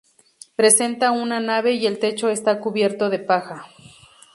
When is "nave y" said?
1.39-1.85